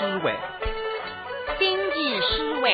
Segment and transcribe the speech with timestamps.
[0.00, 0.34] 诗会，
[1.58, 2.72] 星际诗会，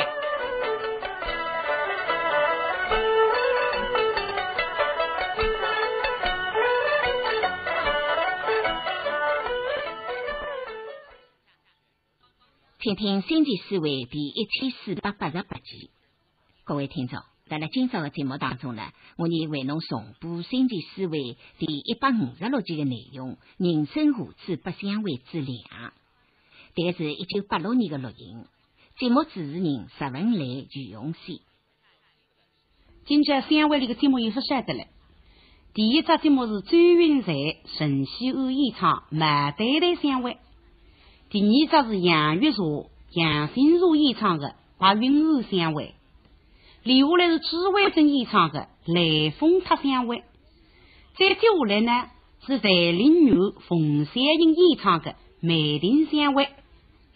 [12.79, 15.91] 请听星际思维第一千四百八十八集。
[16.63, 17.19] 各位听众，
[17.49, 25.93] 在了今朝的节目当中呢，我呢为侬重播星际思维第一百五十六集的内容：人生何止，不相为之两。
[26.77, 28.45] 这是一九八六年的录音。
[28.99, 31.41] 节目主持人石文来、徐永熙。
[33.07, 34.85] 今朝三位里的节目有说晓得了。
[35.73, 37.33] 第一只节目是周云才、
[37.79, 40.33] 陈希欧演唱《马队队相会》，
[41.31, 45.95] 第二只是杨玉茹、杨新茹演唱的《把云欧相会》，
[46.87, 50.19] 留下来是朱伟珍演唱的《雷锋他相会》，
[51.19, 52.11] 再接下来呢
[52.47, 53.33] 是范林玉、
[53.67, 56.45] 冯山英演唱的《梅林相会》。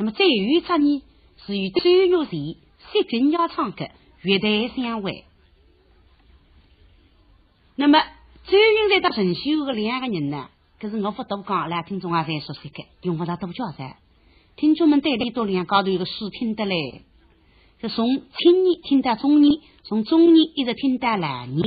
[0.01, 1.03] 那么最后一只呢，
[1.45, 2.57] 是与周玉贤、
[2.91, 3.85] 谢军要唱的
[4.23, 5.13] 《月台相会》。
[7.77, 8.01] 那么
[8.47, 10.49] 周云在到陈秀的两个人呢，
[10.81, 13.99] 可是我不多讲，来听众也才熟悉的，用不着多教噻。
[14.57, 17.03] 听众们对里多两高头有个书听得嘞，
[17.83, 21.63] 是从青年听到中年，从中年一直听到老年。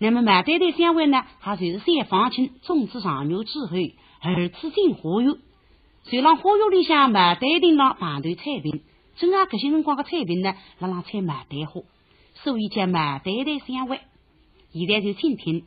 [0.00, 3.76] 那么马队队相会呢，还就是三方亲，种子上牛之后，
[4.22, 5.36] 儿子进花园。
[6.08, 8.84] 随让花园里向马队顶上排队菜品，
[9.16, 11.82] 正好这些辰光的菜品呢，让让采马队花，
[12.34, 13.98] 所以叫马队队相会。
[14.72, 15.64] 现在就听听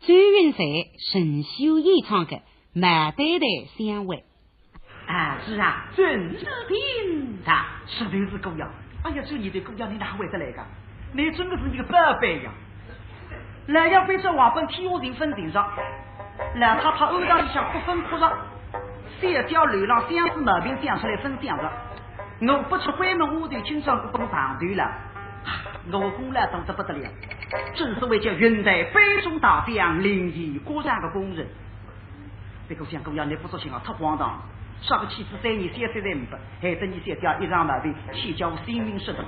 [0.00, 0.58] 周云才、
[1.10, 2.36] 陈秀演唱的
[2.74, 4.16] 《马队队相会》。
[5.10, 8.68] 啊，是啊，真是听啊，实在是狗呀！
[9.04, 10.66] 哎呀，这你的狗呀，你哪会得来的？
[11.14, 12.52] 你真的是你个宝贝呀！
[13.68, 15.66] 来要背着瓦本替我人分顶上，
[16.56, 18.30] 来他他欧当里向不分哭着。
[19.20, 21.70] 三条流浪相思毛病讲出来分享着，
[22.40, 24.90] 我不出关门屋头经常不跟长队了，
[25.90, 27.08] 我功劳多得不得了，
[27.74, 31.46] 正所谓叫云在飞中大将，灵异果然的工人。
[32.68, 34.42] 这个像姑娘，你不说心啊，太荒唐！
[34.82, 39.24] 上个妻子三年三岁才五百，害得你三条一场毛病，气叫我性命失踪。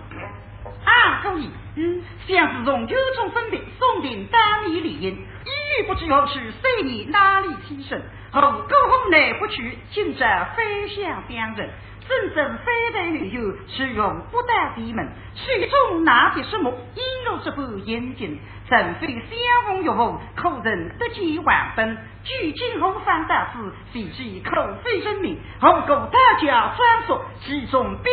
[0.84, 1.42] 啊，各位，
[1.76, 8.02] 嗯，像是从九中分别，送定当年联姻，一语不知何去，岁年哪里起身？
[8.32, 11.70] 后沟后难不去，今朝飞向两人。
[12.08, 15.06] 真正非待女友，是用不得闭门。
[15.34, 18.40] 水中那些什么，一路这般严谨。
[18.70, 21.98] 正非相逢玉逢，可人得见万分。
[22.24, 23.58] 举今后方大事，
[23.92, 25.38] 谁知口非人命？
[25.60, 28.10] 后故大家专说，其中必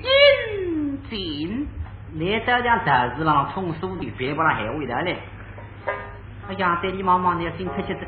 [0.00, 0.77] 有
[1.10, 1.68] 阴尽。
[2.12, 5.18] 你这样大事郎充数的，别把他害回来嘞。
[6.48, 8.00] 哎呀，在你妈妈那心出去的。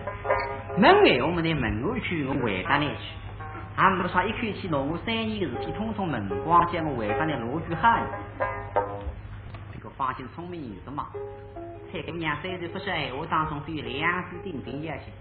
[0.79, 3.03] 门外我们的门外去，我回答你去。
[3.77, 8.01] 俺们说一口气弄我三年的事体，统统门光叫我回答你罗句话。
[9.73, 11.07] 这个发现聪明有什么？
[11.93, 15.13] 才跟娘三岁不说闲话当中，都有两字定定下去。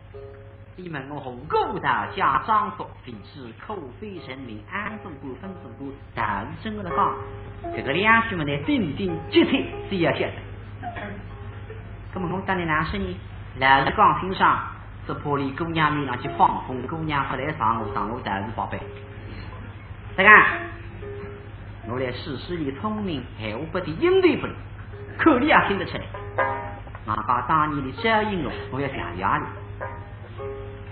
[0.82, 7.16] 你问我何故大家张说，非是口非人民，安中过分中过，大是真的讲。
[7.76, 10.34] 这个两句嘛，呢定定绝对是要写的。
[12.14, 13.18] 那么我当你哪说呢？
[13.60, 14.58] 老是讲欣赏。
[15.06, 18.80] 这玻璃姑娘面上去放风，姑娘不来上我，上我大是宝贝。
[20.16, 20.30] 这个，
[21.90, 24.54] 我来试试你聪明，还我不的应对不了，
[25.18, 26.04] 可你也听得出来。
[27.06, 29.59] 我把当年的招引我，我要想压你。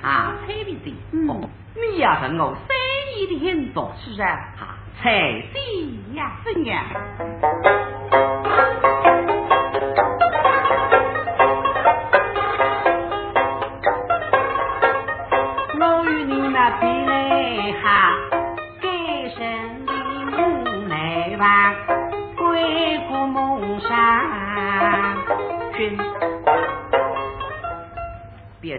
[0.07, 0.95] 啊，彩礼的，
[1.27, 2.77] 哦，你也是我三
[3.13, 5.11] 年的很多，是啊，彩
[5.53, 6.85] 礼呀，怎样？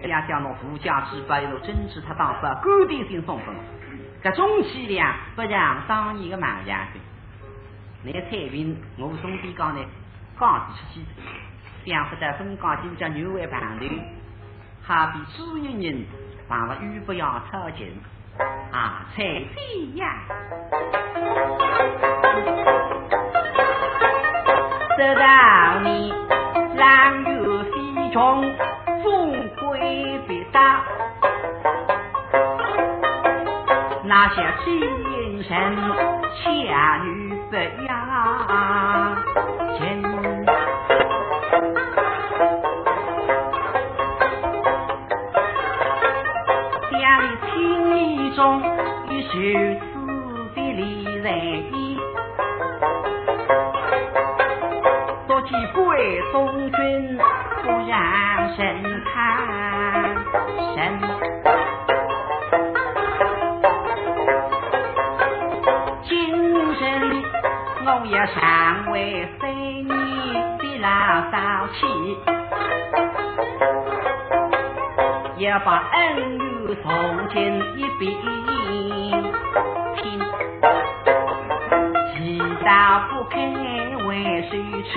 [0.01, 3.55] 家叫侬富家之辈，若真是他当发，固定性送分。
[4.23, 7.01] 这种气量不像当年的马家军。
[8.05, 9.81] 那个彩云，我兄弟讲呢，
[10.39, 11.01] 刚出去，
[11.91, 13.87] 想不到分岗就叫牛外盘头，
[14.83, 16.05] 好比朱一人，
[16.49, 17.93] 忘了语不要超近
[18.73, 20.15] 啊，彩飞呀！
[24.97, 26.13] 走到你
[26.77, 28.45] 蓝月飞中，
[29.03, 30.83] 风归被打。
[34.05, 35.77] 那些精神
[36.43, 36.47] 侠
[37.05, 37.93] 女不雅，
[46.91, 47.53] 家里听
[47.95, 48.41] 你中
[49.11, 49.31] 一首
[49.79, 49.85] 子
[50.55, 51.27] 的离人
[51.75, 52.01] 意，
[55.27, 57.19] 多几贵中军
[57.63, 57.93] 不然
[58.57, 58.88] 生。
[68.99, 69.49] 尚未岁
[69.83, 69.87] 年
[70.59, 70.89] 的老
[71.31, 71.87] 少气，
[75.39, 77.37] 要把恩怨从今
[77.77, 78.11] 一并
[79.95, 80.03] 听。
[82.13, 83.39] 其道不开
[84.09, 84.11] 为
[84.51, 84.53] 谁
[84.83, 84.93] 去？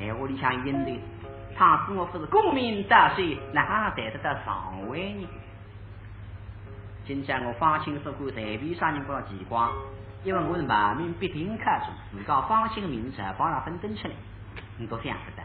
[0.18, 0.98] 我里向应对，
[1.58, 5.28] 倘使我不是功名大税，哪谈得到上位呢？
[7.06, 9.60] 今朝我放心说过，随便啥人不要奇怪，
[10.24, 14.14] 因为我是满面必定看中，自家放心的名字帮上分登起来，
[14.78, 15.44] 你都想不到。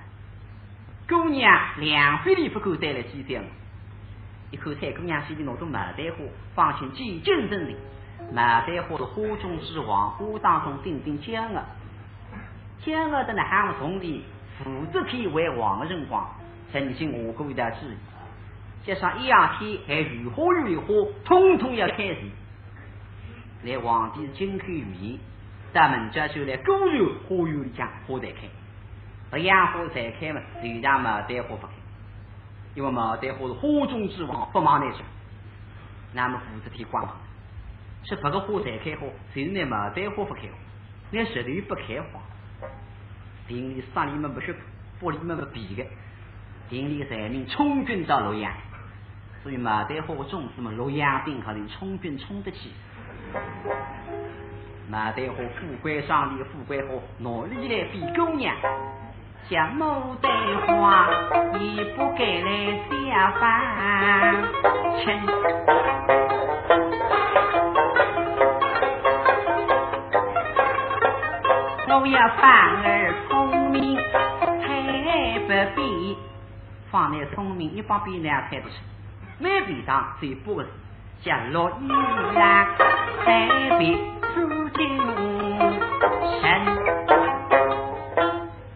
[1.10, 3.44] 姑娘两费力不够带来几天，
[4.52, 6.24] 一口菜姑娘心里拿着牡丹花，
[6.56, 7.76] 放心几斤真理。
[8.34, 11.66] 牡丹花是花中之王，花当中顶顶娇傲，
[12.82, 14.24] 骄傲的那喊从的
[14.64, 16.26] 负责天为王的辰光，
[16.72, 17.98] 曾经下过一道旨意。
[18.86, 22.32] 加上一两天还如花如花，通通要开齐。
[23.64, 25.20] 来皇帝金口玉言，
[25.74, 28.48] 大门家就来果园花园里讲花在开，
[29.30, 31.74] 不养花才开嘛，就让牡丹花不开，
[32.74, 35.02] 因为牡丹花是花中之王，不忙那讲。
[36.14, 37.14] 那么负责天管嘛，
[38.06, 40.58] 是别个花才开花，就是那牡丹花不开花，
[41.12, 42.20] 那石头不开花。
[43.48, 44.56] 田里山里面不学，
[45.02, 45.86] 玻璃门不闭的，
[46.70, 48.54] 田里人民充军到洛阳。
[49.44, 52.72] 所以牡丹花种子嘛，洛阳顶可能充军充得起。
[54.92, 58.56] 牡丹花富贵上的富贵花，哪里来比姑娘？
[59.50, 60.32] 像牡丹
[60.66, 61.08] 花
[61.60, 62.50] 也不该来
[62.90, 63.40] 下凡
[65.04, 65.06] 尘。
[71.92, 72.42] 我要反
[72.84, 73.98] 而聪明，
[74.62, 76.18] 太不必。
[76.90, 78.76] 方儿聪明，一帮比两猜不出。
[79.38, 80.66] 每笔上最不个
[81.22, 81.88] 字，叫落衣
[82.34, 82.68] 裳，
[83.26, 83.98] 再别
[84.34, 84.98] 紫金
[86.42, 86.44] 神。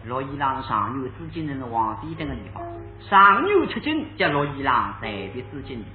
[0.06, 2.62] 落衣裳上有紫金人的皇帝等个地方，
[3.00, 5.86] 上有出金叫落衣裳，再别紫金人。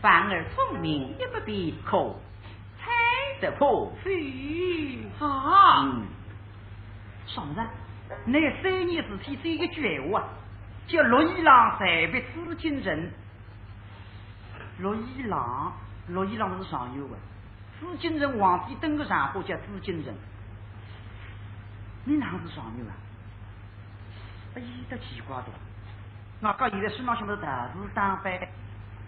[0.00, 2.14] 反而聪明也不必，可
[2.78, 2.90] 猜
[3.40, 5.84] 得破飞啊！
[5.84, 6.02] 嗯。
[7.26, 7.66] 上人，
[8.26, 10.24] 那三年之前这一句话，
[10.86, 13.10] 叫“罗一郎才别紫金人”。
[14.78, 15.72] 落衣郎，
[16.08, 17.16] 陆一郎是上游的，
[17.80, 20.12] 紫金城皇帝登个上户叫紫金城。
[22.04, 22.92] 你哪是上游啊？
[24.56, 25.44] 哎，这奇怪的，
[26.40, 28.38] 我刚现在手上想的大事当班。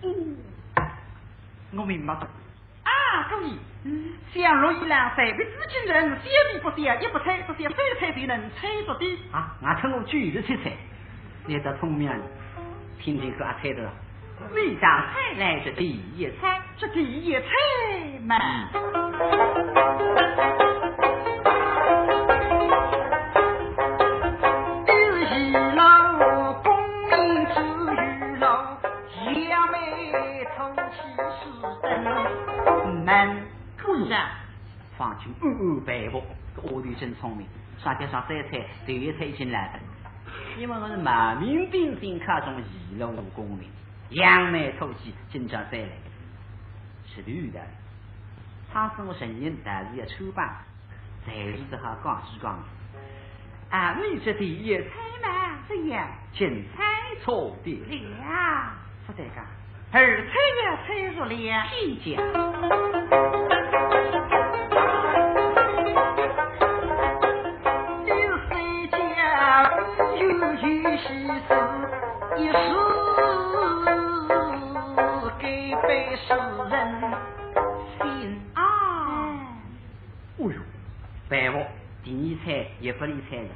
[0.03, 0.37] 嗯，
[1.73, 2.21] 我明白了。
[2.83, 3.51] 啊，各位，
[4.33, 9.19] 像陆一郎才别紫金城，小米不点，也不猜，不想三猜就能猜着的。
[9.33, 10.77] 啊，俺趁我举着猜猜，
[11.47, 12.11] 你这聪明，
[12.99, 13.91] 听听可猜的。
[14.55, 16.61] 为啥猜来是第一猜？
[16.77, 17.47] 是第一猜
[18.25, 18.37] 嘛？
[36.99, 37.47] 真聪明，
[37.79, 39.81] 上天上三猜，第一猜已经来了。
[40.59, 43.69] 因为我是满面冰心看中一楼功名。
[44.11, 45.89] 扬眉吐气，紧张再来，
[47.13, 47.61] 是绿的。
[48.73, 50.49] 他是我承认，但是要抽办，
[51.25, 52.63] 才是这好讲几讲。
[53.71, 54.85] 啊，你这第一猜
[55.23, 56.85] 嘛，这样，仅猜
[57.23, 58.75] 错的了，
[59.07, 59.45] 不得干。
[59.93, 60.33] 二猜
[60.63, 62.23] 也，猜错了屁讲。
[68.07, 68.13] 有
[68.49, 68.51] 谁
[68.89, 68.95] 家
[70.17, 70.63] 有有喜
[70.99, 71.07] 事，
[72.37, 72.76] 一时。
[81.29, 81.59] 白话
[82.05, 83.49] 第二猜也不理睬了。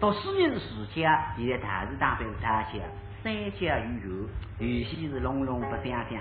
[0.00, 2.70] 读书人世家，现在大是大非大家，
[3.22, 6.20] 三家有有，有些是隆隆不相相。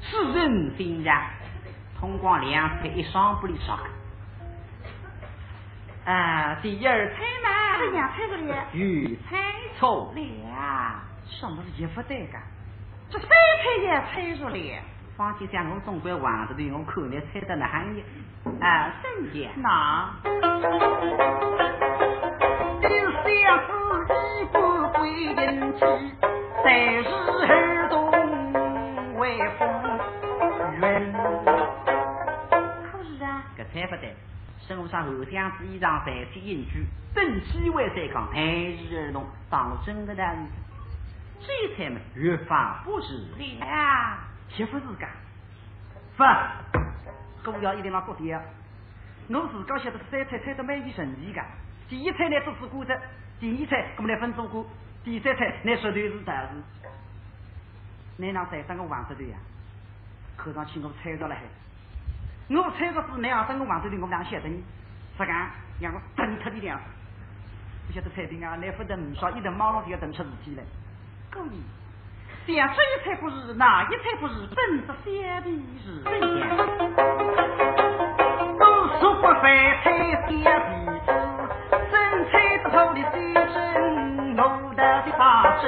[0.00, 1.28] 世人心家，
[1.98, 3.78] 通光两猜一双不离双。
[6.06, 9.36] 啊，第二猜嘛，这两猜着了，又猜
[9.78, 12.38] 错了，什么是也不对的？
[13.10, 14.82] 这三猜也猜出来，
[15.20, 18.02] 放心，像我总归玩着的，我看你猜得那行业
[18.58, 20.14] 啊，圣姐，那。
[24.94, 25.80] 归人去，
[26.64, 26.72] 在
[27.02, 28.10] 日儿东
[29.18, 29.68] 微风
[30.72, 30.80] 云。
[32.90, 34.14] 可是啊，这猜不得，
[34.66, 40.38] 身上后厢子衣裳白天隐居，等机会再讲，谈议而动，当真的大事。
[41.40, 44.18] 这才嘛，越发不是了，
[44.54, 45.06] 媳妇是噶？
[46.16, 48.40] 不，姑要一定要做点。
[49.28, 51.44] 我自个晓得三菜菜得蛮有神奇噶。
[51.88, 52.98] 第一菜呢只是果子，
[53.38, 54.66] 第二菜我们来分做过，
[55.04, 56.48] 第三菜那绝对是大事。
[58.16, 59.36] 你那再等我王子对呀？
[60.36, 61.42] 看上去我猜着了还。
[62.54, 64.62] 我猜着是那样，等我王子对我俩晓得你，
[65.16, 66.84] 实干让我等他的样子。
[67.86, 70.62] 不晓得菜兵啊，那不得唔少，一顿忙了就要等出事体来。
[71.32, 71.62] 故意，
[72.54, 75.48] 想这一菜不是，那一菜不是，本着相比
[75.84, 76.42] 是怎样？
[78.58, 78.64] 都
[78.98, 79.42] 说不饭
[79.82, 81.08] 菜相比子，
[81.90, 81.92] 生
[82.30, 84.40] 菜得头的水准，我
[84.74, 85.20] 的的八
[85.60, 85.64] 珍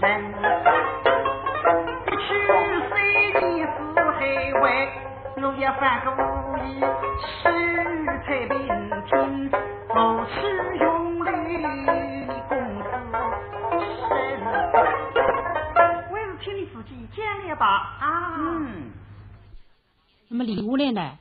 [2.06, 2.28] 一去
[2.88, 2.90] 三
[3.54, 4.18] 年四海
[4.60, 4.64] 外，
[5.36, 6.16] 我也犯个无
[6.64, 6.66] 意，
[20.94, 21.18] 来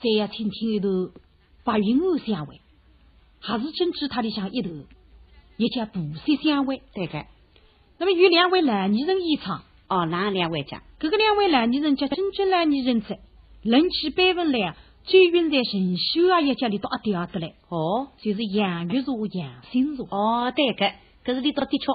[0.00, 1.10] 呢，听听一头
[1.64, 2.60] 白云鹅相会，
[3.40, 4.70] 还是真知他的像一头，
[5.56, 7.24] 也叫布色相会，对个。
[7.98, 10.82] 那么与两位男女人演唱，哦，哪两位讲？
[10.98, 13.18] 这个两位男女人叫真正男女人者，
[13.62, 17.54] 人气百分来，最韵在神秀啊，一家里多一调的嘞。
[17.68, 20.06] 哦，就是杨玉茹、杨心茹。
[20.10, 20.92] 哦，对个，
[21.24, 21.86] 可是你倒的确。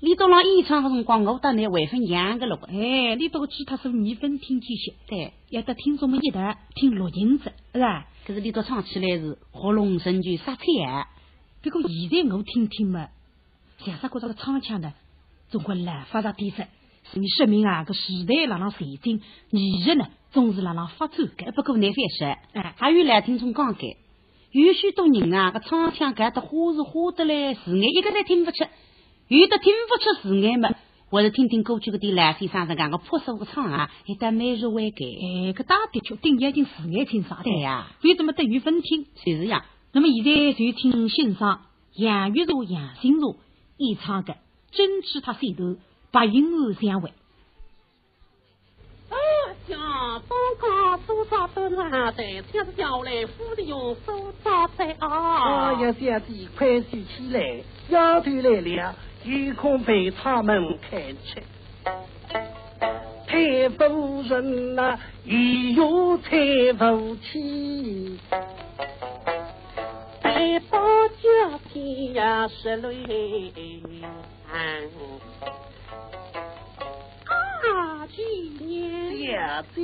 [0.00, 2.56] 李东郎演唱的辰光，我到那会分杨个了。
[2.68, 6.40] 哎，李东吉他是二分听起些，对，要得听众们一道
[6.76, 8.06] 听录音子，是吧？
[8.24, 11.08] 可是李东唱起来是活龙生拳，杀菜啊！
[11.64, 13.08] 不过现在我听听嘛，
[13.78, 14.94] 像啥觉这个唱腔呢？
[15.50, 16.64] 总归来发展点子，
[17.10, 21.50] 所以说明啊，个时代让人前进，艺术呢总是让人发展的。
[21.50, 23.96] 不过难翻说，哎，还有来听众讲解，
[24.52, 28.64] 有许多人啊，个唱腔改得花是花的嘞，字眼一个都听不出。
[29.28, 30.70] 有的听不出字眼嘛，
[31.10, 39.04] 或者听听过去个的蓝先生在讲个朴素个唱啊，一旦每日会改，哎，个大的确定眼睛字眼清爽对呀，为什么等于分听？
[39.24, 39.66] 就是呀。
[39.92, 41.62] 那么现在就听欣赏
[41.94, 43.36] 杨玉茹、杨心茹
[43.76, 44.34] 演唱的
[44.70, 45.76] 《争取他心头
[46.10, 47.10] 白云鹅相会》。
[52.52, 53.94] 少叫来夫的用
[54.98, 55.72] 啊！
[55.72, 58.94] 哎呀，小弟快收起来，丫头来了。
[59.24, 61.42] 有空被他们看去，
[63.26, 68.18] 太夫人呐，也有太夫妻，
[70.22, 73.82] 待到家天呀十泪。
[77.70, 78.22] 啊，几
[78.64, 79.80] 年呀子，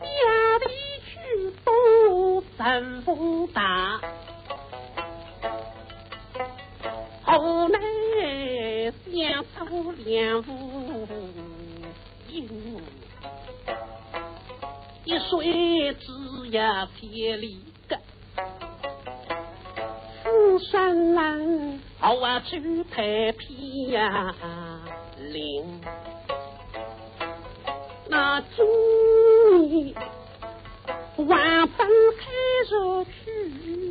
[0.00, 0.06] 家
[0.60, 0.66] 里
[1.04, 1.12] 去
[1.64, 4.00] 都三风大。
[7.36, 11.04] 后来相处两无
[12.28, 12.80] 影，
[15.04, 17.98] 一水只要千里个，
[20.22, 24.32] 富山难，好啊去太平呀。
[25.32, 25.80] 林，
[28.08, 29.92] 那今年
[31.16, 32.24] 万分开
[32.70, 33.83] 着去。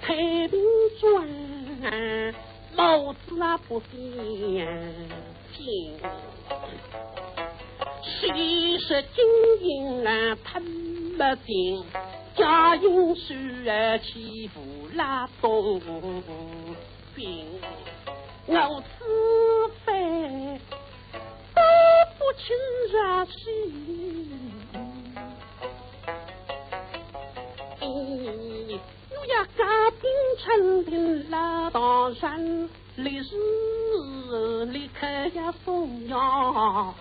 [0.00, 0.14] 太
[0.48, 0.58] 平
[1.00, 1.04] 转，
[2.76, 3.88] 帽子啊不显
[5.56, 5.98] 金，
[8.02, 9.16] 谁说金
[9.62, 10.62] 银啊吞
[11.16, 11.84] 不尽？
[12.36, 13.32] 家用书
[13.66, 14.60] 啊欺负
[14.94, 15.80] 拉东
[17.14, 17.46] 兵，
[18.46, 20.60] 我此番
[21.54, 21.60] 都
[22.18, 22.54] 不清
[22.92, 24.05] 热心。
[32.06, 36.94] 来当人，历史立刻呀风扬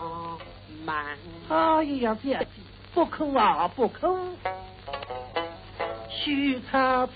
[0.83, 1.17] 满。
[1.49, 2.47] 哎呀，姐姐，
[2.93, 4.17] 不可啊，不可！
[6.09, 7.11] 许差池，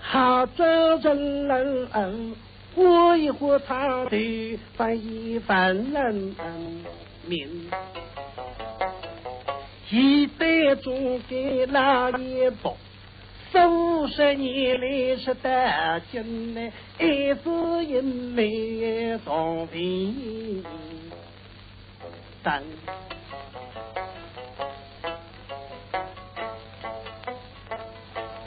[0.00, 2.36] 好做人人，
[2.74, 6.34] 活一活他的翻一翻人
[7.26, 7.70] 命。
[9.90, 12.76] 一代中给那一步，
[14.06, 20.64] 十年来是得劲呢，还是因没当兵
[22.42, 22.62] 等。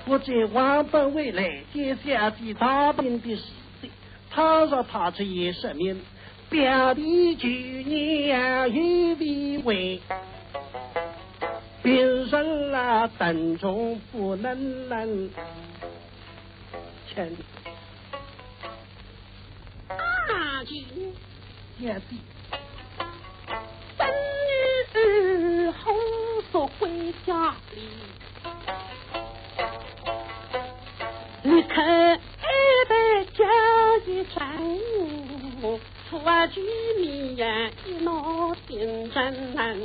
[0.09, 3.43] 我在王本未来接下的大兵的事
[3.81, 3.89] 情，
[4.31, 6.01] 插上他这一十名，
[6.49, 7.49] 表弟去
[7.85, 9.99] 年有为为，
[11.87, 15.29] 别人啊等中不能能
[17.07, 17.37] 请
[19.87, 20.83] 阿姐
[21.79, 22.19] 也弟。
[24.91, 25.95] 孙女红
[26.51, 27.81] 说回家里，
[31.43, 32.19] 你看。
[34.05, 34.57] 一盏
[36.09, 36.19] 出
[36.53, 36.61] 居
[37.01, 39.77] 民呀，一闹天真难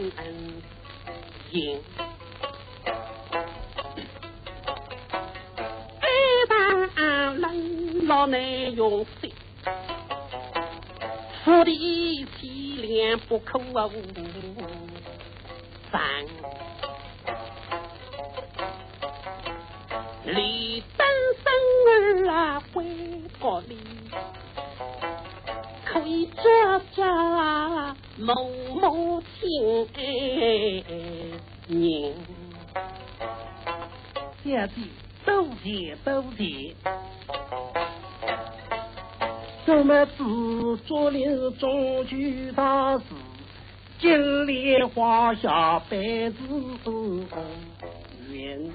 [1.53, 1.81] 赢。
[6.01, 6.07] 一
[6.49, 9.33] 旦冷老难用心，
[11.45, 13.61] 福地体脸不口
[15.91, 16.01] 三，
[20.25, 21.07] 李登
[21.43, 21.53] 生
[21.87, 22.85] 儿啊回
[23.39, 23.77] 国里。
[25.95, 29.87] 为这家某某亲
[31.73, 32.15] 人，
[34.45, 34.91] 姐弟
[35.25, 36.75] 都见都见，
[39.67, 43.05] 我们自做林中举大事，
[43.99, 46.37] 金莲花下百子
[48.31, 48.73] 云，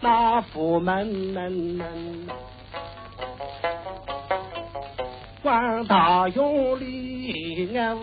[0.00, 2.28] 那父门门门。
[5.42, 7.96] 官大用力啊，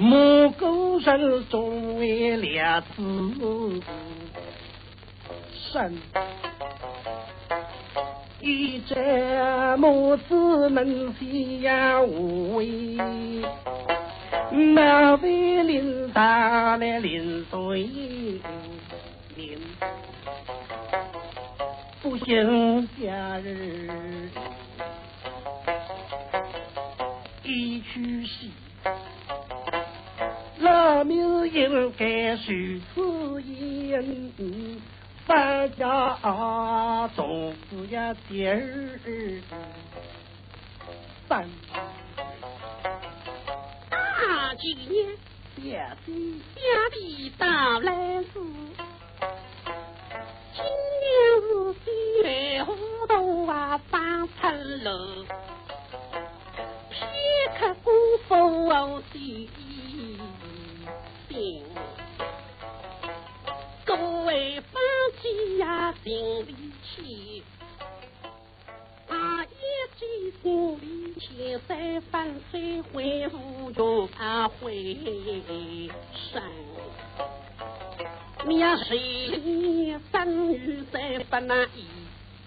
[0.00, 3.82] 木狗人中为两子
[5.52, 5.94] 生，
[8.40, 8.94] 一只
[9.76, 12.96] 母子能飞呀无为，
[14.50, 17.90] 那位领大来领队
[19.36, 19.60] 领，
[22.00, 24.30] 不幸家人。
[27.44, 28.50] 一去兮，
[30.80, 32.44] 老命应该受
[32.94, 34.80] 此因，
[35.26, 38.58] 三家总是呀第二
[41.28, 41.46] 三。
[43.90, 45.06] 大几年，
[45.54, 46.14] 爹爹
[46.54, 46.64] 爹
[46.94, 47.46] 爹到
[47.80, 48.32] 来时，
[50.54, 50.64] 今
[50.96, 51.04] 年
[51.42, 51.84] 是三
[52.24, 52.72] 月糊
[53.06, 54.90] 涂啊，三层楼。
[57.58, 57.92] 刻功
[58.26, 59.59] 夫细心，
[65.30, 67.44] 妻呀，心里气。
[69.08, 69.48] 啊，一
[69.96, 74.96] 记心里气，三分水回屋就怕回
[76.32, 76.42] 身。
[78.44, 81.86] 面水里生女再不那意，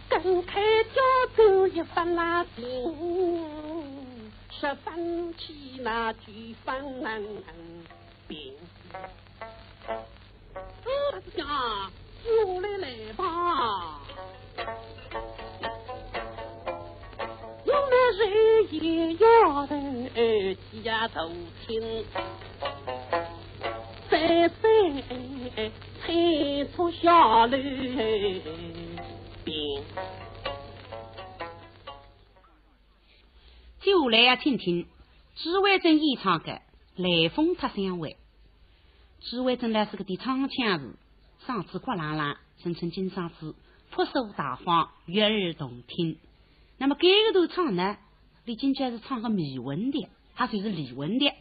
[0.09, 1.01] 更开交
[1.37, 2.63] 走一分那心。
[4.59, 6.83] 十分气那几分
[8.27, 8.53] 病，
[9.85, 11.91] 大家
[12.25, 13.99] 我来来吧。
[17.65, 18.21] 我们人
[18.71, 20.09] 也要等
[20.83, 21.29] 家头
[21.65, 22.05] 亲，
[24.09, 24.59] 再三
[26.05, 27.57] 催促下来
[29.43, 29.83] 病。
[33.81, 34.87] 接下来要听听
[35.35, 36.53] 朱伟珍演唱的
[36.95, 38.09] 《雷锋他相会》。
[39.29, 40.93] 朱伟珍呢是个的唱腔是
[41.47, 43.55] 嗓子瓜朗朗，声称金嗓子
[43.91, 46.17] 朴素大方，悦耳动听。
[46.77, 47.97] 那么这个头唱呢，
[48.45, 51.31] 李金娟是唱个迷文的，他就是离文的。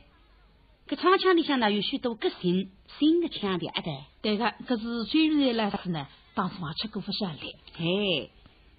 [0.86, 7.56] 这唱腔里向呢有许多个性新的腔调，对对个，搿是最后来是呢，当初还吃过不下力。
[7.78, 8.30] 哎，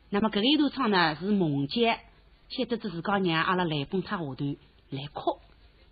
[0.09, 1.99] 那么这个一头唱呢是梦见。
[2.49, 4.35] 写得这自家让阿拉雷峰塔下头
[4.91, 5.39] 来哭，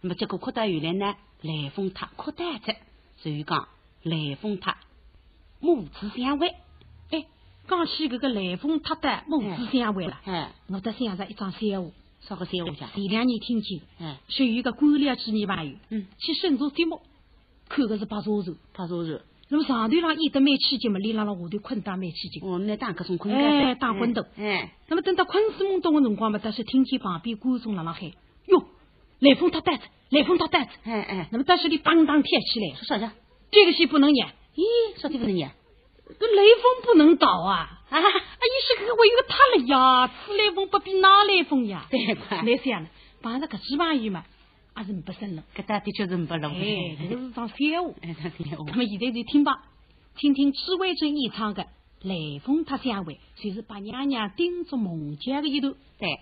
[0.01, 2.75] 那么结果哭到原来呢，雷峰塔哭呆着，
[3.17, 3.67] 所以讲
[4.03, 4.77] 雷锋他
[5.61, 6.47] 母子相会。
[7.11, 7.25] 哎，
[7.67, 12.91] 讲起这个雷锋他的母子相会了，哎，我得想着一张笑话，啥个笑话讲？
[12.93, 17.01] 前两年听见，哎，说有一个官僚纪念朋友，嗯，去深做节目，
[17.69, 19.21] 看的是八座座，八座座。
[19.49, 22.41] 那么上头上演得蛮起劲嘛，里浪了下头困得蛮起劲。
[22.41, 24.23] 哦，那打各种困哎，打昏头。
[24.37, 28.09] 哎，那么等到困死懵懂的辰光嘛，但是听见旁边观众浪浪喊
[28.47, 28.63] ：“哟，
[29.19, 33.11] 雷锋他带子，雷锋他带子。”哎哎，那么当时你当当跳起来，说啥子？
[33.51, 34.29] 这个戏不能演。
[34.55, 35.51] 咦，啥地不能演？
[36.19, 37.81] 这雷锋不能倒啊！
[37.89, 41.87] 啊，啊，意思个我有个他了呀，此雷锋不比那雷锋呀。
[41.89, 42.89] 对，来想呢，
[43.21, 44.25] 帮着个几万元嘛。
[44.73, 46.53] 还是不生了，搿搭的确是不冷。
[46.53, 47.93] 哎，这个是张笑话。
[48.01, 48.65] 哎，张笑话。
[48.67, 49.63] 那么现在就听吧，
[50.17, 51.63] 听听朱伟珍演唱的
[52.01, 55.75] 《雷锋他下位，就是把娘娘盯着梦家的一头。
[55.99, 56.19] 对。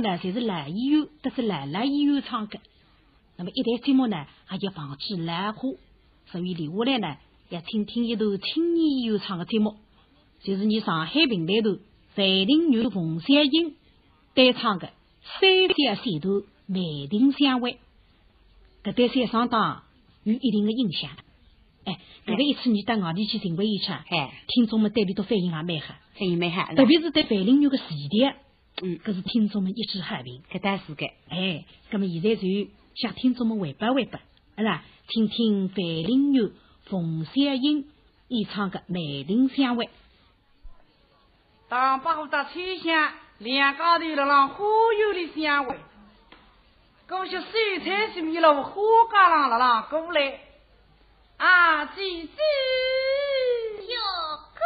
[0.00, 2.58] 目呢，侪是蓝演员，都是蓝蓝演员唱的。
[3.36, 5.60] 那么一台节目呢，还要防止蓝化，
[6.26, 7.16] 所以留下来呢，
[7.50, 9.76] 要听听一段青年演员唱的节目，
[10.42, 11.78] 就是你上海平台头
[12.14, 13.74] 范玲玉、冯小英
[14.34, 14.88] 对唱的
[15.40, 17.72] 《三峡线头梅亭相会》。
[18.82, 19.82] 搿对三上党
[20.24, 21.10] 有一定的影响。
[21.84, 28.36] 哎，搿个一次你到外地去巡回一去，哎，听众们对你都反应也蛮好，反应蛮好，特别是对范玲玉个词典，
[28.82, 30.42] 嗯，搿是听众们一致好评。
[30.50, 32.42] 搿倒是个，哎，葛么现在就
[32.94, 34.18] 向听众们汇报汇报，
[34.56, 34.84] 是吧？
[35.08, 36.52] 听听范玲玉、
[36.84, 37.88] 冯小英
[38.28, 39.86] 演唱的《梅林相会》。
[41.68, 44.64] 当百户到村乡，两高头了浪花
[44.98, 45.76] 园里相会，
[47.08, 50.40] 过些水彩是米了花家浪了浪过来，
[51.36, 52.28] 啊，姐姐，
[53.88, 53.96] 哟，
[54.54, 54.60] 哥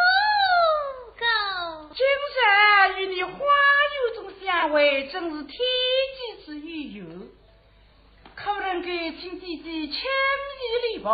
[1.18, 5.56] 哥，今日与你花园中相会，真是天
[6.16, 7.04] 机之缘由。
[8.34, 9.92] 可能给亲姐姐轻易
[10.88, 11.06] 礼物，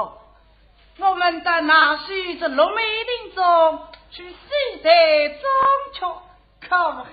[1.01, 4.37] 我们到那水这龙梅林中去西
[4.83, 5.43] 在中
[5.93, 6.23] 秋，
[6.67, 7.05] 可好？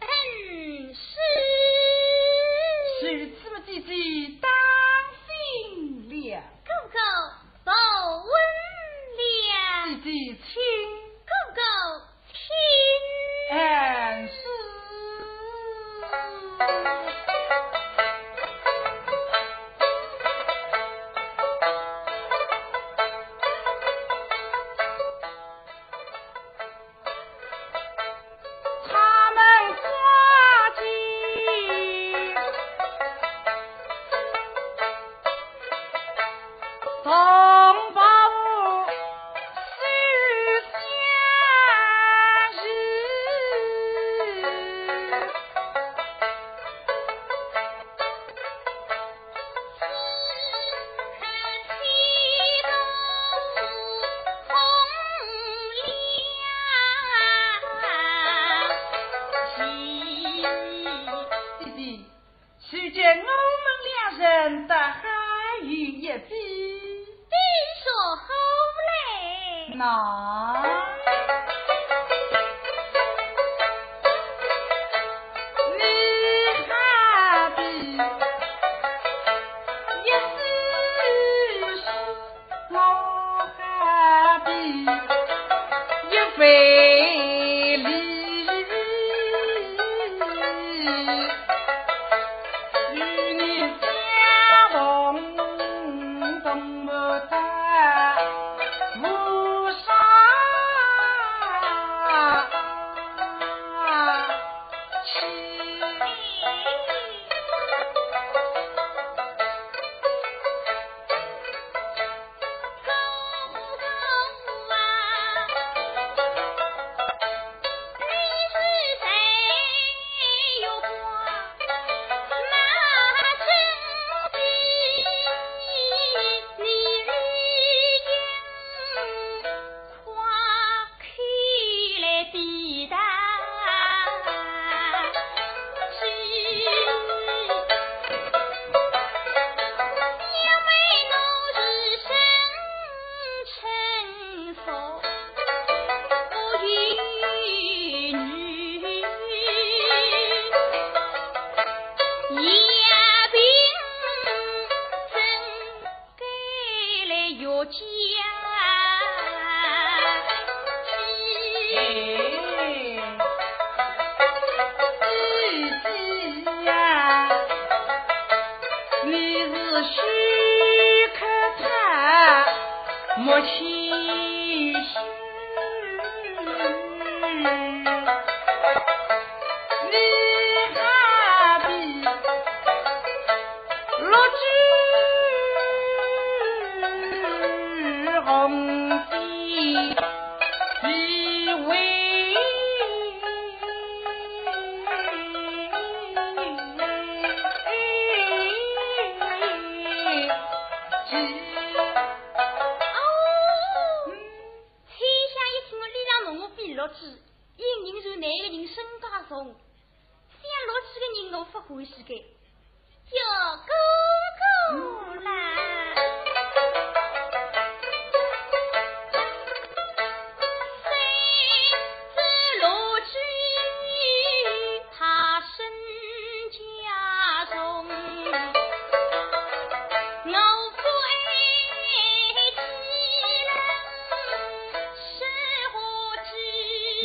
[0.00, 1.08] 嗯，是。
[3.02, 4.50] 如此么，弟弟当
[5.28, 6.42] 心了。
[6.64, 6.98] 哥哥，
[7.62, 7.72] 保
[8.16, 9.22] 温了。
[10.02, 10.60] 弟弟请。
[11.26, 11.60] 哥哥，
[12.46, 12.54] 请。
[13.56, 14.28] 俺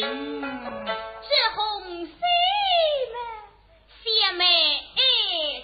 [0.02, 0.08] 这
[1.56, 2.12] 红飞
[3.14, 3.16] 妹，
[4.04, 4.44] 小妹。
[4.98, 5.00] 爱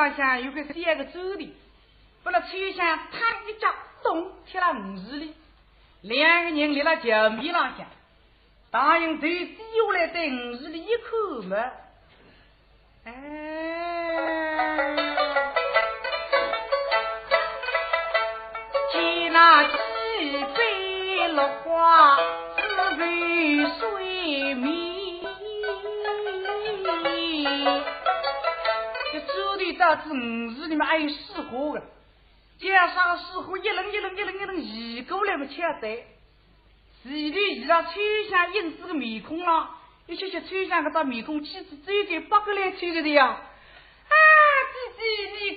[0.00, 1.54] 朗乡有个三个州的，
[2.24, 3.68] 把那村乡趟一脚
[4.02, 5.34] 咚踢了五十里，
[6.00, 7.84] 两个人立了桥米浪下，
[8.70, 11.69] 答应头低下来对五十里一口门，
[30.00, 31.82] 到这五市里面还有四货的，
[32.58, 36.04] 加上四货一轮一轮一轮一轮移过来嘛，吃得。
[37.02, 37.94] 前头移上村
[38.28, 39.70] 乡英子个面孔了，
[40.06, 43.26] 一些些村乡个到面孔，妻子只有给八个来村个的呀。
[43.26, 44.14] 啊，
[44.96, 45.49] 弟弟你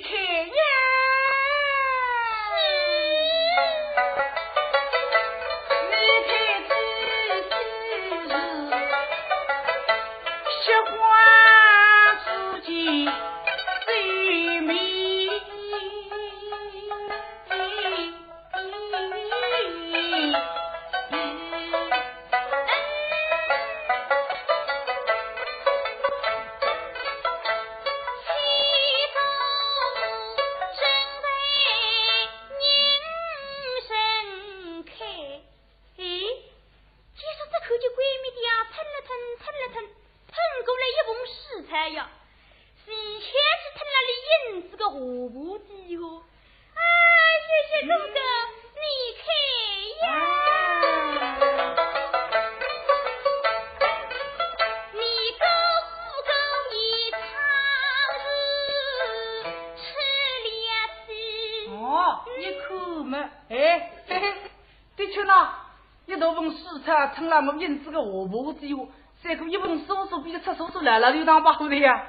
[67.23, 68.85] 成了我银子个活婆子哟，
[69.23, 72.03] 再过一盆叔叔比出叔叔来了就当把的呀。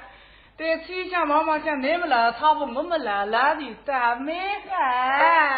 [0.56, 4.36] 对村乡妈妈讲，你们老差不，我们老老的大美
[4.68, 5.56] 汉。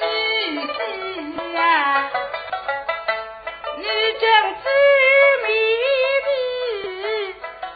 [0.00, 0.06] 姐
[1.54, 2.10] 呀，
[3.76, 3.84] 你
[4.20, 4.66] 讲最
[5.44, 5.46] 美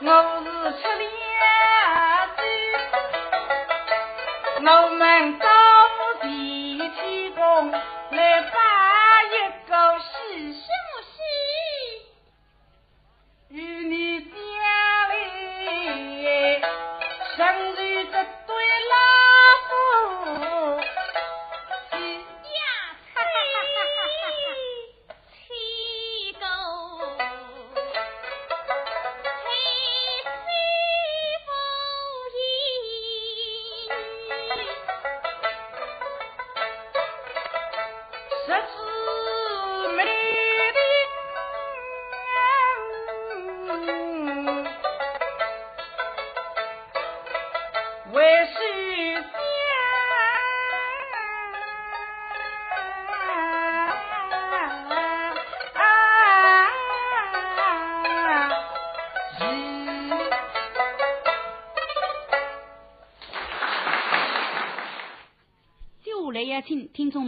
[0.01, 0.11] 的，我
[0.43, 0.47] 是
[0.83, 1.07] 吃粮
[4.65, 5.47] 的，我们到。
[8.13, 8.82] 来把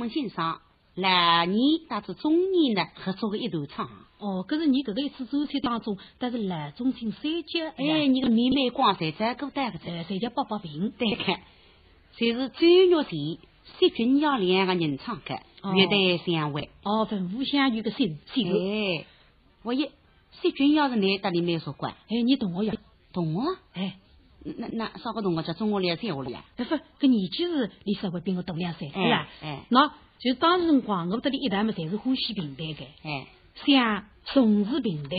[0.05, 0.61] 们欣赏
[0.95, 3.89] 来年乃至中年呢合作的一段唱。
[4.19, 11.25] 哦，搿是你搿个一次周菜当中，但是来中进三节，哎，你个妹妹光彩在孤单个在，呃，三节八八平，对个，
[12.17, 13.39] 就是周玉贤、
[13.79, 15.41] 薛君瑶两个人唱的
[15.75, 16.63] 《乐队相会》。
[16.83, 18.51] 哦，文武相遇个戏戏头。
[18.51, 19.07] 哎，
[19.63, 19.91] 我一
[20.43, 22.75] 薛君瑶是你搭里美术馆，哎，你同学呀？
[23.13, 23.59] 同学？
[23.75, 23.97] 哎，
[24.45, 26.45] 那那啥个同学叫中学里还是小学里啊？
[26.57, 29.28] 哎不，搿年纪是离稍微比我大两岁，是吧？
[29.42, 33.26] 哎，喏，就当时辰光，我搭里一代嘛，侪是欢喜平台的，哎，
[33.64, 35.16] 想重视平台。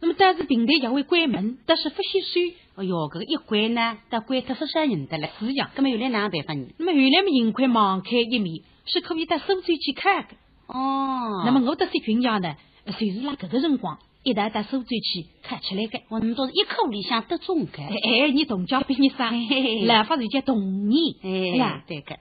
[0.00, 2.56] 那么但是平台也会关门，但是不许收。
[2.76, 5.28] 哎哟，搿个一关呢，得关脱十三人的了。
[5.38, 6.66] 是呀，葛么原来哪个办法呢？
[6.78, 10.34] 那么原来嘛，尽快网开一面，是可以到收据去看的。
[10.66, 16.00] 哦，那么我搭些群家呢，就是辣搿个辰光一旦到收据去看起来个。
[16.08, 17.80] 我们都是一口里向得中的。
[17.80, 22.18] 哎哎，你同家比你生，来发人家同年，哎呀，对个。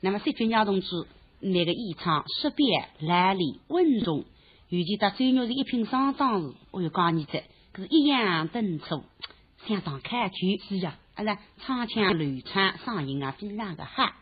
[0.00, 0.86] 那么薛军阳同志
[1.40, 2.66] 那个演唱识别
[3.00, 4.24] 来历稳重，
[4.70, 9.04] 尤其到周玉是一品上当时，我又讲你这，可是一样登出，
[9.66, 10.62] 相当开曲。
[10.66, 14.14] 是呀，阿拉唱腔流畅，嗓音啊非常的好。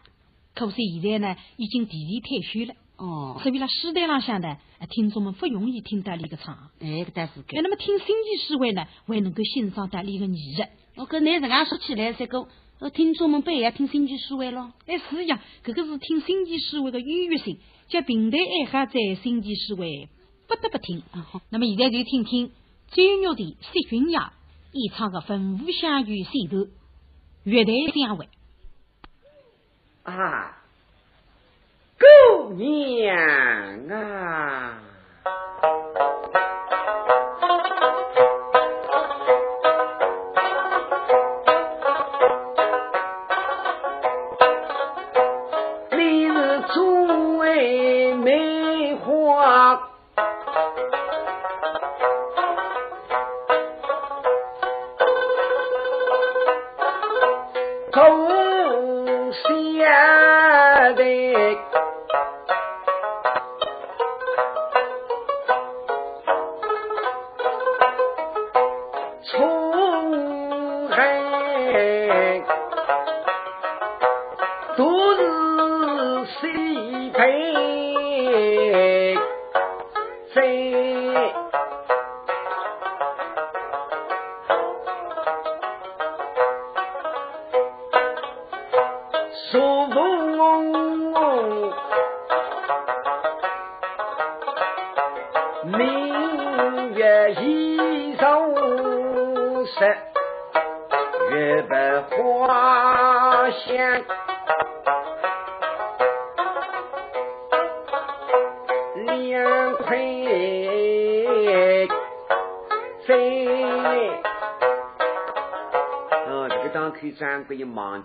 [0.57, 2.75] 可是现在呢，已经提前退休了。
[3.01, 4.59] 哦，所以啦，时代浪向呢，
[4.91, 6.69] 听众们不容易听到你个唱。
[6.81, 10.63] 哎，搿倒是哎，那么听新奇诗会呢，还能够欣赏到你个艺术。
[10.97, 12.47] 我跟你这样说起来，这个
[12.79, 14.73] 呃，听众们不也听新奇诗会咯？
[14.87, 20.11] 哎，是呀，这个是听新奇诗会的优越性，叫平台爱好者新奇诗会
[20.47, 21.03] 不得不听。
[21.49, 22.53] 那么现在就听听
[22.91, 24.35] 周玉的薛君雅
[24.73, 26.67] 演唱的《分五相遇戏头
[27.45, 28.27] 月台相会》。
[30.03, 30.60] 啊，
[32.01, 33.15] 姑娘
[33.91, 34.81] 啊！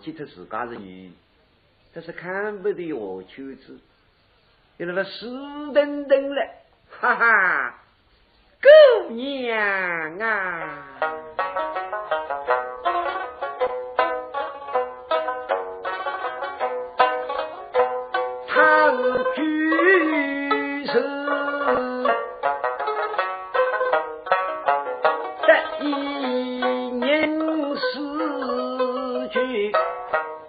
[0.06, 1.12] 柜忘记他自家是女，
[1.93, 3.80] 但是看不得我秋子，
[4.78, 5.26] 有那个湿
[5.74, 6.45] 登登了，
[30.16, 30.45] Thank you.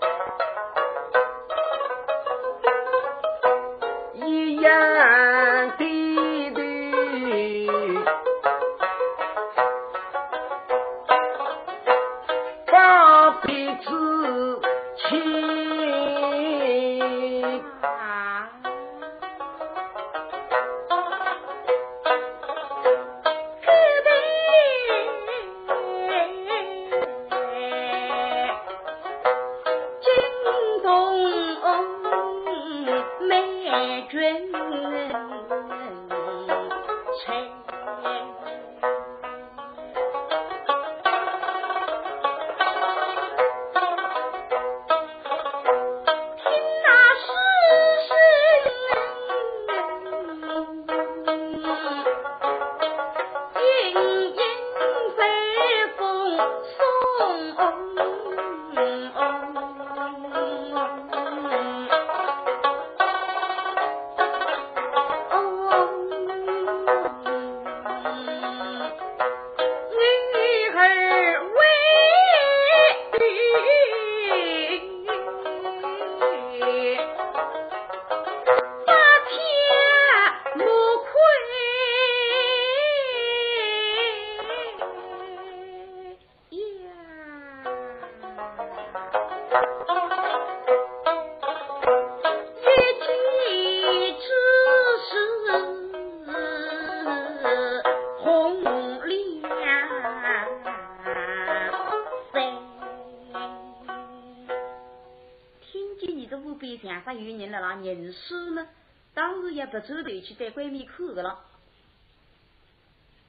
[107.06, 107.76] 啥有人了啦？
[107.76, 108.66] 认识呢？
[109.14, 111.40] 当时也不走头去带闺蜜看的了。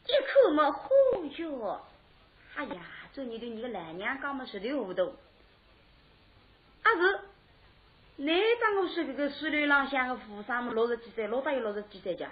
[0.07, 0.69] 一看嘛，
[1.13, 1.85] 嚯哟！
[2.55, 2.81] 哎呀，
[3.13, 5.13] 这你对你个老娘讲么是里糊涂。
[6.81, 7.19] 阿是，
[8.15, 10.73] 你当我是这个水流浪向的富商么？
[10.73, 12.31] 六十几岁，老大有六十几岁家，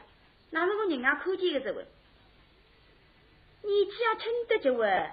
[0.50, 1.86] 哪是个人家看见的这位？
[3.62, 5.12] 你家听得着喂？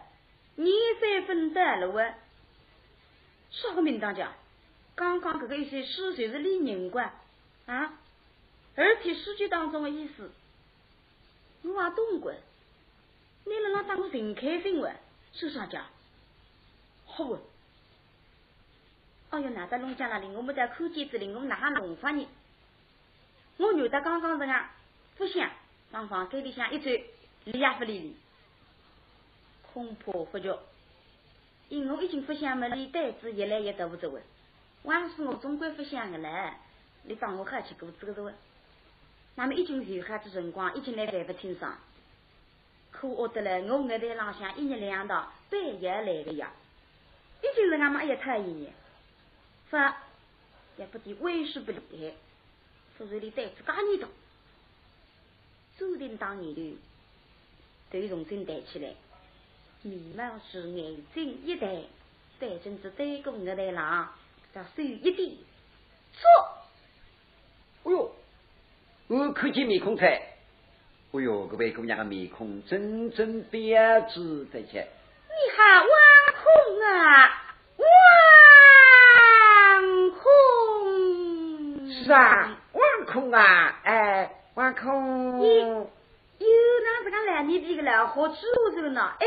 [0.55, 2.15] 你再分得了喂？
[3.51, 4.33] 啥个名堂家？
[4.95, 7.13] 刚刚这个一些诗就是李人官
[7.67, 7.99] 啊？
[8.75, 10.31] 而且诗句当中的意思，
[11.63, 12.33] 我也懂过。
[13.45, 14.93] 你能让当我人开心喂？
[15.33, 15.87] 是啥家？
[17.07, 17.39] 好喂。
[19.31, 20.29] 哎哟，哪在弄家那里？
[20.29, 22.27] 我们在看见子里，我们哪还弄法呢？
[23.57, 24.69] 我女的刚刚这样
[25.17, 25.51] 不想，
[25.91, 26.91] 往房间里向一走，
[27.45, 28.17] 理也不理你，
[29.73, 30.59] 恐怕不叫。
[31.69, 34.23] 因我已经不想么，你袋子越来越大不走了。
[34.83, 36.53] 万事我总归不想的嘞，
[37.05, 38.31] 你帮我下去过这个走。
[39.35, 41.79] 那么已经有孩子辰光，已经来来不听上。
[42.91, 46.53] 可我得了，我我在浪向一日两道，半夜来的呀，
[47.41, 48.73] 已经是俺妈一太一年。
[49.71, 49.95] 说
[50.77, 52.15] 也不得为数不厉害，
[52.99, 54.07] 所以你袋子干你的，
[55.79, 56.79] 注定当年的，
[57.91, 58.95] 都重新带起来。
[59.83, 61.83] 眉毛是眼睛一戴，
[62.39, 64.13] 戴真子戴过我的郎，
[64.55, 65.31] 叫手一点，
[66.13, 66.29] 错。
[67.85, 68.15] 哎呦，
[69.09, 74.87] 我看见面孔才，哎呦，各位姑娘的面孔真真标致的些。
[75.29, 75.87] 你还挖
[76.43, 76.45] 空
[76.83, 77.27] 啊？
[77.79, 77.85] 挖
[80.21, 81.91] 空？
[81.91, 82.81] 是啊，挖
[83.11, 83.81] 空啊！
[83.85, 85.41] 哎，挖空。
[85.41, 86.47] 有
[86.85, 89.13] 那这个男女比个了，好吃多少呢？
[89.19, 89.27] 哎。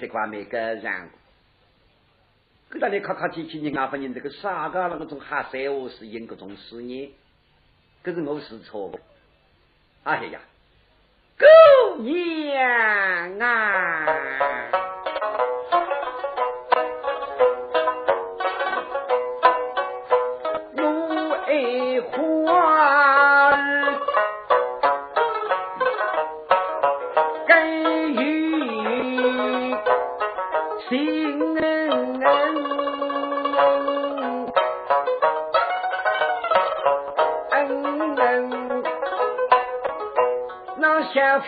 [0.00, 1.10] 这块每个人，
[2.70, 7.10] 给大家客客气气，人家不认这个啥个那个种哈塞我是因各种事业，
[8.02, 8.98] 可是我是错。
[10.04, 10.40] 哎呀，
[11.38, 14.87] 姑娘啊！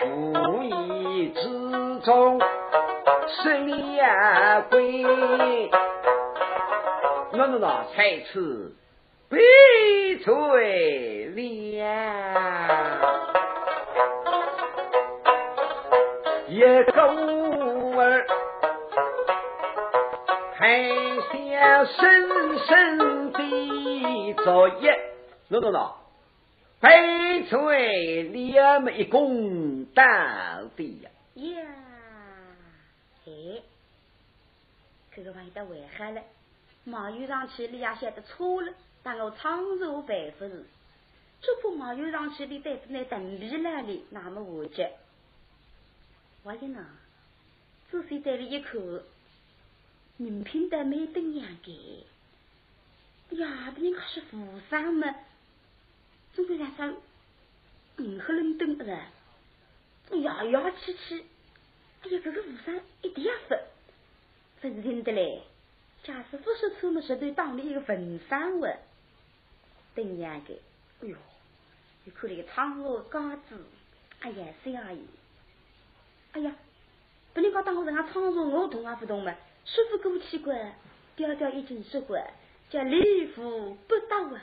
[0.05, 2.39] 无意之中
[3.43, 5.03] 生呀归，
[7.33, 8.75] 喏喏喏，才此
[9.29, 9.37] 悲
[10.23, 11.39] 催了，
[16.47, 16.61] 一
[16.91, 17.01] 狗
[17.99, 18.25] 儿
[20.57, 20.59] 还
[21.31, 21.99] 想深
[22.59, 23.39] 深的
[24.43, 24.99] 作业，
[25.49, 25.91] 喏喏喏。
[26.81, 31.09] 悲催了么一公到底呀！
[31.35, 31.65] 呀，
[33.25, 33.61] 哎，
[35.13, 36.21] 这个玩意儿危害了，
[36.83, 38.73] 马有上去，你也晓得错了，
[39.03, 40.65] 但我仓促办不是，
[41.41, 44.93] 就怕马有上去，你带着那等皮那里，那么无解。
[46.43, 46.85] 我讲呢，
[47.89, 48.79] 仔细在里一看，
[50.17, 51.71] 人品的没等样个，
[53.37, 55.15] 呀，的人可是富商嘛。
[56.33, 56.95] 总归来上
[57.97, 58.85] 银黑冷灯的，
[60.17, 61.25] 摇摇气气。
[62.03, 63.55] 哎呀，这个和尚一点也不，
[64.59, 65.43] 不是听得嘞。
[66.03, 68.75] 假使不是出么石头当了一个坟山文，
[69.93, 70.53] 等样个，
[71.01, 71.15] 哎呦，
[72.05, 73.63] 你看那个苍老杆子，
[74.21, 75.05] 哎呀，谁阿姨？
[76.31, 76.55] 哎呀，
[77.33, 79.31] 不你讲当我人家苍老，我懂啊不懂嘛？
[79.63, 80.55] 师傅过去过，
[81.15, 82.17] 调调已经说过，
[82.71, 84.41] 叫礼服不到啊。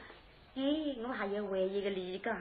[0.54, 0.62] 哎，
[1.02, 2.36] 我还要为一个理讲。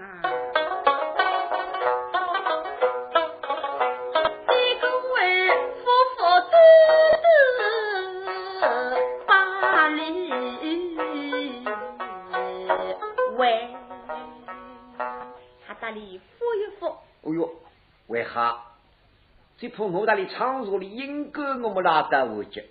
[19.58, 22.64] 这铺我那里场所里应该我们拉得回去。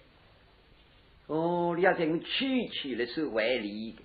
[1.27, 4.03] 哦，你要在我区区的是外里的，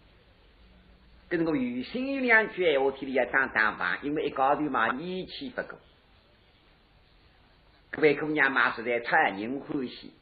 [1.29, 5.77] 跟我有心有两句话，听里要当当饭，因为一高头嘛义气不够。
[7.91, 10.13] 各位姑娘嘛是在菜人欢喜，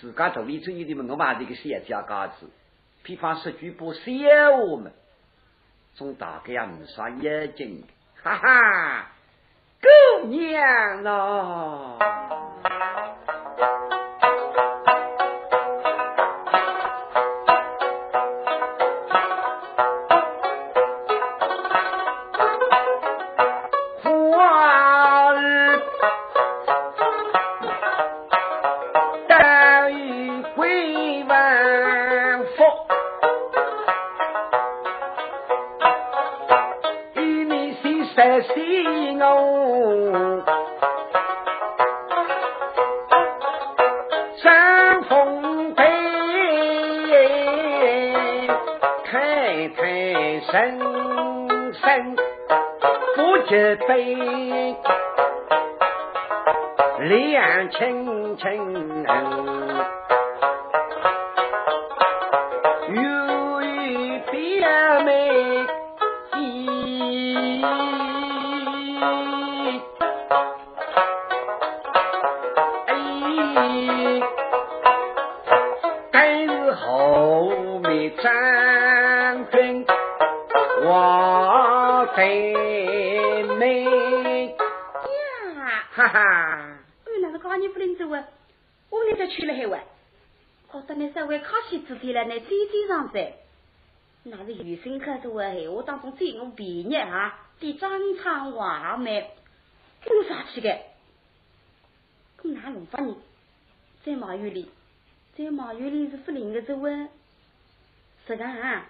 [0.00, 2.50] 自家独立专业的嘛，我嘛这个写家高子，
[3.02, 4.90] 比方说句不笑话嘛，
[5.94, 7.84] 总大概要没啥眼睛，
[8.22, 9.12] 哈哈，
[9.86, 11.02] 姑娘
[50.56, 50.78] 人
[51.74, 52.16] 生
[53.14, 54.16] 不知悲。
[56.98, 59.04] 离岸青青
[86.16, 86.78] 呐。
[94.28, 99.30] 那是余生可说的闲话当中最我便宜啊，比张昌华美，
[100.04, 100.80] 有啥去的？
[102.36, 103.16] 可哪弄法呢？
[104.04, 104.68] 在马院里，
[105.36, 107.06] 在马院里是不灵的，这位，
[108.26, 108.88] 这个啊，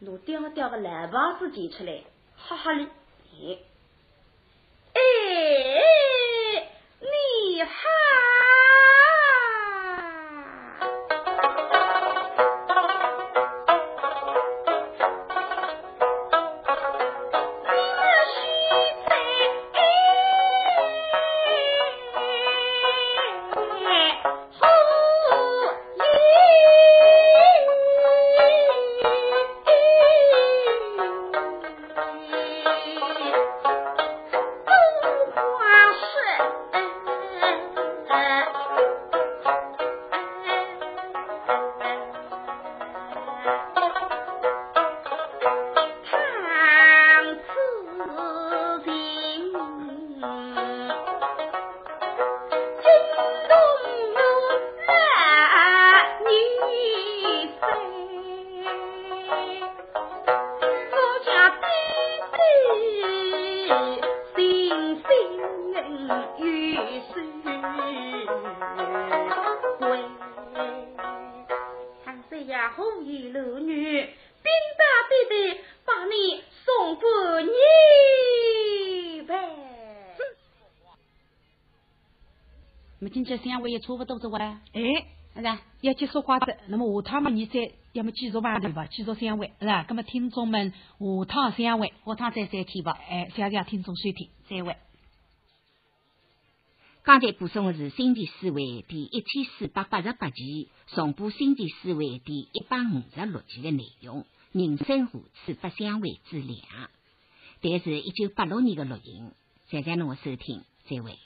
[0.00, 2.02] 拿吊吊个蓝棒子捡出来，
[2.36, 2.86] 哈哈哩，
[3.32, 3.58] 哎，
[83.44, 84.38] 三位也差不多是哇？
[84.72, 84.80] 哎，
[85.36, 85.60] 是吧？
[85.82, 88.86] 要结束话子，那么下趟嘛，你再要么继续吧，对吧？
[88.86, 89.84] 继续三位，是吧？
[89.88, 92.98] 那么听众们，下趟三位，下趟再再听吧。
[93.08, 94.76] 哎，谢谢听众收听，再会。
[97.02, 104.24] 刚才播送的是《星期四会》第一千四百八十八期，重播《星期四会》第一百五十六期的内容。
[104.52, 106.58] 人生如此，不相会之两。
[107.60, 109.32] 但是，一九八六年的录音，
[109.68, 111.18] 谢谢侬的收听，再会。